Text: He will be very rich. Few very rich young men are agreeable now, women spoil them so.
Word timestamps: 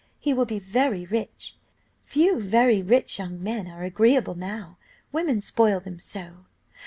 He 0.19 0.33
will 0.33 0.45
be 0.45 0.57
very 0.57 1.05
rich. 1.05 1.55
Few 2.05 2.39
very 2.41 2.81
rich 2.81 3.19
young 3.19 3.39
men 3.43 3.67
are 3.67 3.83
agreeable 3.83 4.33
now, 4.33 4.79
women 5.11 5.41
spoil 5.41 5.79
them 5.79 5.99
so. 5.99 6.45